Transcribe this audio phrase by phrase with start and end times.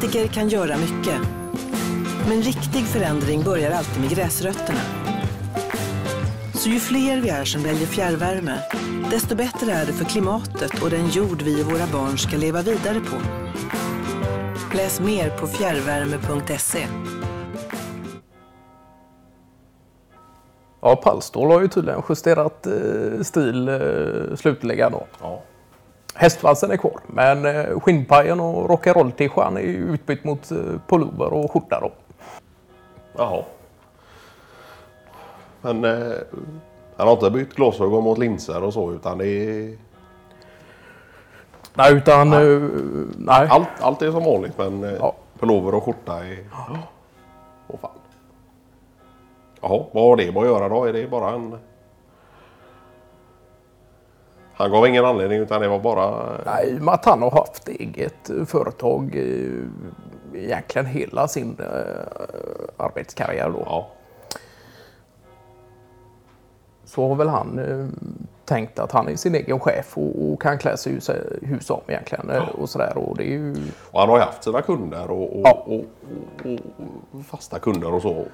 [0.00, 1.20] Politiker kan göra mycket.
[2.28, 4.78] Men riktig förändring börjar alltid med gräsrötterna.
[6.54, 8.58] Så ju fler vi är som väljer fjärrvärme,
[9.10, 12.62] desto bättre är det för klimatet och den jord vi och våra barn ska leva
[12.62, 13.16] vidare på.
[14.76, 16.86] Läs mer på fjärrvärme.se.
[20.80, 25.06] Ja, Pallstål har ju tydligen justerat eh, stil eh, slutligen då.
[25.20, 25.42] Ja.
[26.14, 31.80] Hästvalsen är kvar, men eh, skinnpajen och rock'n'roll-tishan är utbytt mot eh, pullover och skjorta
[31.80, 31.90] då.
[33.16, 33.42] Jaha.
[35.62, 36.16] Men eh,
[36.96, 39.76] han har inte bytt glasögon mot linser och så utan det är...
[41.74, 42.32] Nej, utan...
[42.32, 42.68] eh,
[43.16, 43.48] nej.
[43.50, 45.14] Allt, allt är som vanligt men eh, Ja.
[45.38, 46.38] pullover och skjorta är...
[47.68, 47.90] Åh fan.
[49.60, 50.84] Jaha, vad har det med att göra då?
[50.84, 51.58] Är det bara en...
[54.60, 56.24] Han gav ingen anledning utan det var bara...
[56.46, 61.66] Nej, med att han har haft eget eh, företag eh, egentligen hela sin eh,
[62.76, 63.62] arbetskarriär då.
[63.66, 63.88] Ja.
[66.84, 67.86] Så har väl han eh,
[68.44, 71.80] tänkt att han är sin egen chef och, och kan klä sig hur, hur som
[71.86, 72.30] egentligen.
[72.30, 72.98] eh, Och sådär.
[72.98, 73.54] Och det är ju...
[73.90, 75.62] Och han har ju haft sina kunder och, och, Ja.
[75.66, 75.84] och,
[76.44, 76.58] och,
[77.18, 78.24] och fasta kunder och så.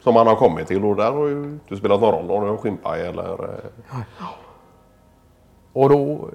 [0.00, 2.48] Som han har kommit till och där har ju inte spelat någon roll om det
[2.48, 3.44] är en skinnpaj eller...
[3.44, 3.96] eh,
[5.76, 6.28] Och då,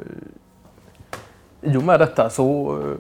[1.61, 2.97] i och med detta så eh,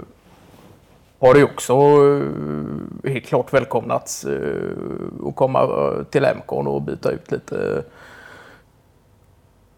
[1.19, 7.31] har det också eh, helt klart välkomnats eh, att komma till Emcon och byta ut
[7.31, 7.83] lite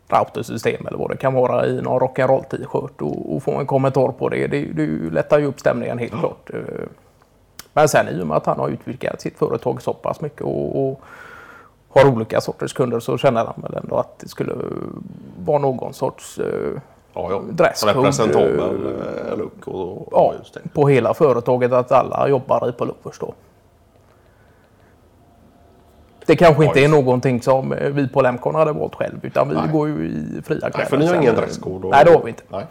[0.07, 4.07] routersystem eller vad det kan vara i någon rock'n'roll t-shirt och, och få en kommentar
[4.07, 4.47] på det.
[4.47, 6.49] Det, det lättar ju upp stämningen helt klart.
[7.73, 10.89] Men sen i och med att han har utvidgat sitt företag så pass mycket och,
[10.89, 11.01] och
[11.93, 14.53] har olika sorters kunder så känner han väl ändå att det skulle
[15.45, 16.45] vara någon sorts eh,
[17.15, 17.41] Ja, ja.
[17.51, 20.59] Dresscode, Representabel eh, eh, look och, och ja, just det.
[20.73, 23.33] på hela företaget att alla jobbar i pullovers då.
[26.25, 29.49] Det kanske Ja, inte är någonting som eh, vi på Lemcon hade valt själv utan
[29.49, 29.67] vi Nej.
[29.71, 30.77] går ju i fria kläder.
[30.77, 31.87] Nej, för ni har ingen dresscode?
[31.87, 32.43] och- Nej, det har vi inte.
[32.49, 32.65] Nej.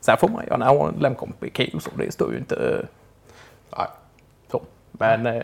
[0.00, 1.90] Sen får man gärna ha en Lemcon piké och så.
[1.96, 2.86] Det står ju inte
[3.78, 3.86] Nej.
[4.50, 4.62] så.
[4.92, 5.42] Men eh,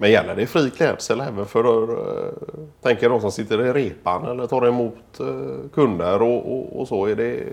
[0.00, 2.32] Men gäller det fri klädsel även för uh,
[2.80, 7.06] tänker de som sitter i repan eller tar emot eh, kunder och, och, och så?
[7.06, 7.44] Är det...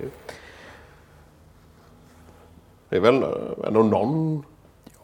[2.90, 4.44] Det är väl eh, ändå någon...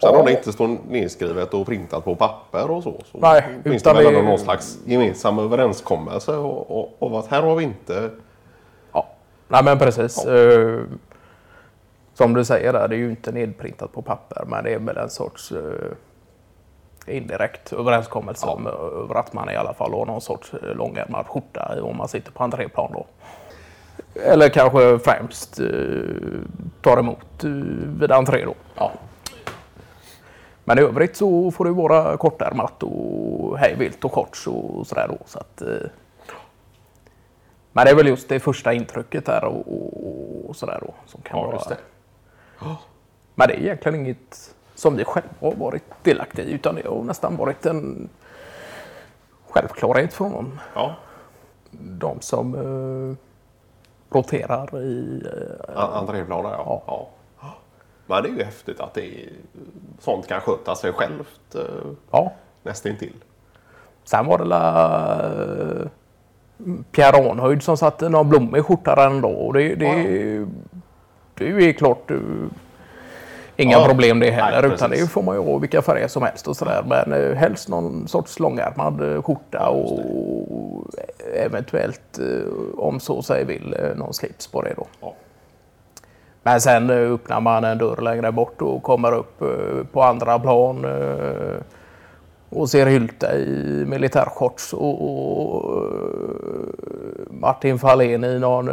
[0.01, 3.01] Sen om det inte står nedskrivet och printat på papper och så.
[3.11, 7.41] så Nej, finns det väl ändå någon slags gemensam överenskommelse och, och, och att här
[7.41, 8.09] har vi inte...
[8.93, 9.07] ja,
[9.47, 10.25] nej men precis.
[10.25, 10.81] Eh,
[12.13, 14.97] som du säger där, det är ju inte nedprintat på papper men det är väl
[14.97, 15.91] en sorts eh,
[17.07, 21.25] indirekt överenskommelse om, eh, över att man i alla fall har någon sorts eh, långärmad
[21.27, 23.05] skjorta om man sitter på entréplan då.
[24.21, 25.65] Eller kanske främst eh,
[26.81, 27.49] tar emot eh,
[27.99, 28.53] vid entré då.
[28.75, 28.91] Ja.
[30.65, 35.07] Men i övrigt så får det vara kortärmat och hej vilt och shorts och sådär
[35.07, 35.17] då.
[35.25, 35.67] Så att, eh,
[37.71, 41.21] men det är väl just det första intrycket där och, och, och sådär då som
[41.21, 41.61] kan Ja, vara.
[41.69, 41.77] det.
[43.35, 47.03] Men det är egentligen inget som vi själva har varit delaktiga i utan det har
[47.03, 48.09] nästan varit en
[49.49, 50.95] självklarhet från Ja.
[51.71, 53.15] de som eh,
[54.15, 55.23] roterar i...
[55.25, 56.83] Eh, A- Entréplaner, ja.
[56.87, 57.07] ja.
[58.05, 59.29] Men det är ju häftigt att det är,
[59.99, 61.61] sånt kan sköta sig självt eh,
[62.11, 62.31] ja.
[62.63, 63.13] nästintill.
[64.03, 65.87] Sen var det la, eh,
[66.91, 69.29] Pierre Arnhöjd som satte någon blommig skjorta där ändå.
[69.29, 70.45] Och det, det,
[71.33, 72.17] det är ju klart eh,
[73.57, 73.85] inga Ja.
[73.87, 74.61] problem det heller.
[74.61, 76.83] Nej, utan det får man ju ha vilka färger som helst och sådär.
[76.87, 79.99] Men eh, helst någon sorts långärmad eh, skjorta och
[81.35, 84.85] eventuellt eh, om så sig vill eh, någon slips på det då.
[85.01, 85.13] Ja.
[86.43, 89.47] Men sen eh, öppnar man en dörr längre bort och kommer upp eh,
[89.91, 90.85] på andra plan
[92.49, 95.91] och ser Hylte i militärshorts och, och eh,
[97.29, 98.69] Martin Fahlén i någon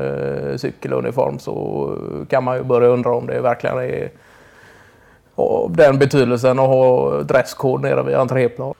[0.58, 1.90] cykeluniform så
[2.28, 4.10] kan man ju börja undra om det verkligen är
[5.40, 8.74] av den betydelsen att ha dresscode nere vid entréplan.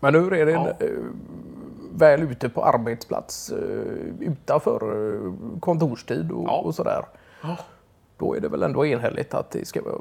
[0.00, 0.68] Men nu är det Ja.
[0.68, 0.88] eh,
[1.94, 3.58] väl ute på arbetsplats eh,
[4.20, 4.80] utanför
[5.14, 6.58] eh, kontorstid och, Ja.
[6.64, 7.04] och sådär.
[8.18, 9.98] Då är det väl ändå enhälligt att det ska vara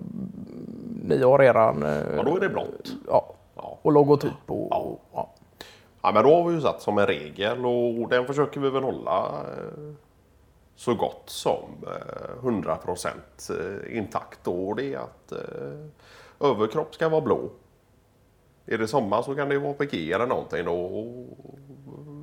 [1.04, 1.82] ni har eran...
[2.16, 2.92] Ja, då är det blått.
[3.08, 3.78] Ja, Ja.
[3.82, 4.68] och logotyp och...
[4.72, 4.98] Ja.
[5.14, 5.30] Ja.
[6.02, 8.84] Ja, men då har vi ju satt som en regel och den försöker vi väl
[8.84, 9.26] hålla
[10.76, 13.08] så gott som eh, 100%
[13.50, 14.48] eh, intakt.
[14.48, 17.50] Och det är att eh, överkropp ska vara blå.
[18.66, 20.86] är det sommar så kan det vara piké eller någonting då.
[20.86, 21.28] Och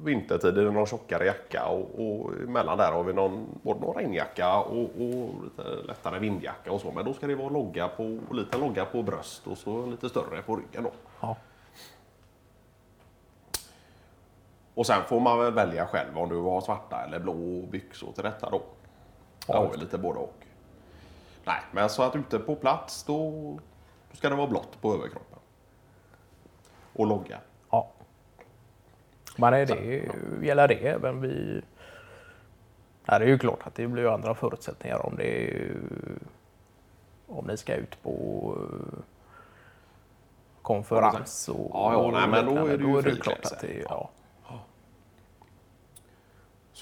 [0.04, 3.96] vintertid är det någon tjockare jacka och, och emellan där har vi någon, både någon
[3.96, 6.93] regnjacka och, och lite lättare vindjacka och så.
[6.93, 10.43] Men då ska det vara logga på, lite logga på bröst och så lite större
[10.43, 10.90] på ryggen då.
[11.20, 11.37] Ja.
[14.75, 18.25] Och sen får man väl välja själv om du har svarta eller blå byxor till
[18.25, 18.63] detta då.
[19.47, 20.47] Jag har ju lite både och.
[21.45, 23.31] Nej, men så att ute på plats då,
[24.11, 25.39] då ska det vara blått på överkroppen.
[26.93, 27.39] Och logga.
[27.71, 27.89] ja.
[29.37, 30.09] Men är det,
[30.47, 31.63] gäller det även vid...
[33.05, 35.77] Nej, det är ju klart att det blir andra förutsättningar om det är,
[37.27, 38.99] om ni ska ut på eh,
[40.63, 43.55] konferens och, Ja, ja, nej, men då är det ju klart friklädsel.
[43.55, 44.11] att det ja.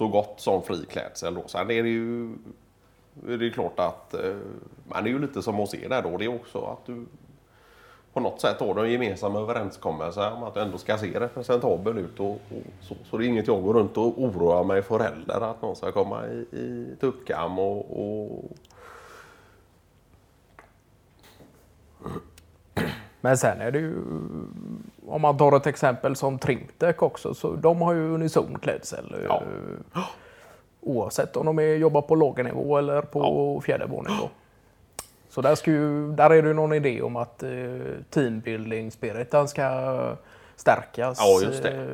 [0.00, 1.42] Så gott som fri klädsel då.
[1.46, 2.28] Sen är det ju
[3.14, 4.36] det är klart att eh,
[4.88, 6.16] man är ju lite som hos er där då.
[6.16, 7.06] Det är också att du
[8.12, 11.98] på något sätt har du en gemensam överenskommelse om att du ändå ska se representabel
[11.98, 12.20] ut.
[12.20, 12.40] Och, och
[12.80, 15.40] så, så det är inget jag går runt och oroar mig för heller.
[15.40, 18.56] Att någon ska komma i, i tuppkam och, och
[23.20, 23.94] Men sen är det ju,
[25.10, 29.16] om man tar ett exempel som Trimtech också, så de har ju unison klädsel.
[29.28, 29.42] Ja.
[29.94, 30.00] eh,
[30.80, 34.28] Oavsett om de är, jobbar på lågnivå eller på fjärdernivå.
[35.28, 37.50] Så där, ska ju, där är det ju någon idé om att eh,
[38.10, 40.16] teambuilding-spiriten ska
[40.56, 41.18] stärkas.
[41.20, 41.70] Ja, just det.
[41.70, 41.86] Eh,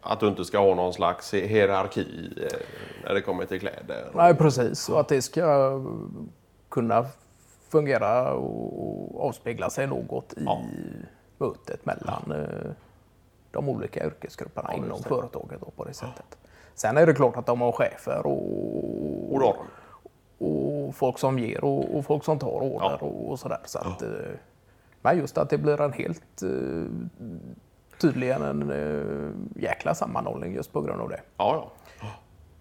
[0.00, 2.58] att du inte ska ha någon slags hierarki eh,
[3.04, 4.04] när det kommer till kläder.
[4.14, 4.88] Nej, precis.
[4.88, 5.80] Och att det ska
[6.68, 7.06] kunna
[7.68, 10.62] fungera och avspegla sig något i Ja.
[11.38, 12.70] Mötet mellan eh,
[13.50, 15.08] de olika yrkesgrupperna Ja, inom det.
[15.08, 16.38] företaget då, på det sättet.
[16.74, 19.56] Sen är det klart att de har chefer och, Och
[20.38, 22.96] och folk som ger och, och folk som tar order Ja.
[23.00, 23.58] och, och sådär.
[23.64, 24.08] Så att, eh,
[25.02, 26.84] men just att det blir en helt eh,
[28.00, 31.20] tydligen en eh, jäkla sammanhållning just på grund av det.
[31.36, 31.70] ja,
[32.00, 32.06] ja.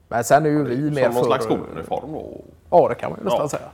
[0.07, 1.23] Men sen är ju vi mer Som någon för...
[1.29, 2.41] slags skoluniform då.
[2.69, 3.47] Ja, det kan man ju nästan Ja.
[3.49, 3.69] säga.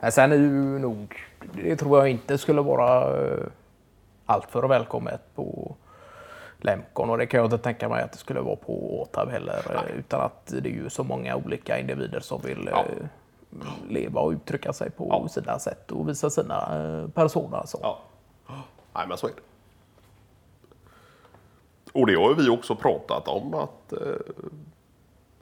[0.00, 1.14] Men sen är ju nog,
[1.54, 3.16] det tror jag inte skulle vara
[4.26, 5.76] eh, allt för välkommet på
[6.58, 9.62] Lemcon och det kan jag inte tänka mig att det skulle vara på Åtab heller.
[9.74, 12.78] eh, Utan att det är ju så många olika individer som vill Ja.
[12.84, 13.06] eh,
[13.88, 15.28] leva och uttrycka sig på Ja.
[15.28, 16.56] sina sätt och visa sina
[17.02, 17.62] eh, personer.
[17.66, 17.78] Så.
[17.82, 17.98] Ja.
[18.94, 19.42] Nej, men så är det.
[22.00, 23.92] Och det har vi också pratat om att,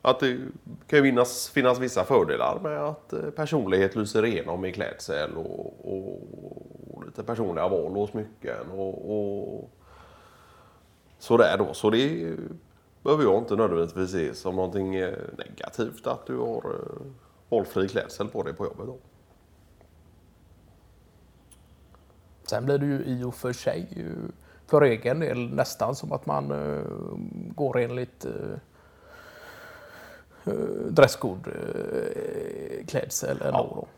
[0.03, 0.39] att det
[0.87, 6.21] kan finnas, finnas vissa fördelar med att personlighet lyser igenom i klädsel och, och
[7.15, 9.71] lite personliga val och smycken och, och
[11.19, 11.75] sådär då.
[11.75, 12.37] Så det
[13.03, 17.07] behöver jag inte nödvändigtvis se som någonting eh, negativt att du har eh,
[17.49, 18.87] valfri klädsel på dig på jobbet.
[18.87, 18.97] Då.
[22.43, 24.07] Sen blir det ju i och för sig
[24.67, 26.83] för egen del nästan som att man uh,
[27.55, 28.27] går enligt
[30.89, 33.37] dresscode-klädsel.
[33.41, 33.51] Ja.
[33.53, 33.89] Då.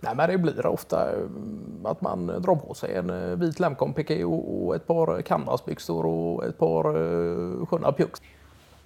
[0.00, 4.24] Nej, men det blir ofta mm, att man drar på sig en eh, vit lemkonpiké
[4.24, 8.22] och, och ett par eh, canvasbyxor och ett par eh, sköna pjux.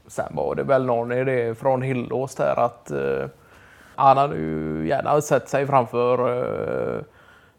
[0.06, 3.26] Sen var det väl någon idé från Hillås där att eh,
[3.96, 7.02] han hade ju gärna sett sig framför uh,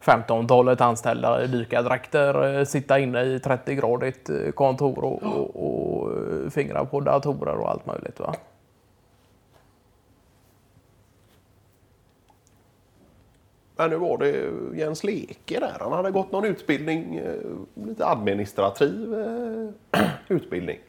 [0.06, 6.12] 15-talet anställda i dykardräkter eh, sitta inne i 30-gradigt eh, kontor och, och, och
[6.54, 8.20] fingra på datorer och allt möjligt.
[8.20, 8.36] Va?
[13.86, 15.78] Men nu var det Jens Leke där.
[15.80, 20.80] Han hade gått någon utbildning, eh, lite administrativ eh, utbildning.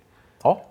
[0.43, 0.62] Ja,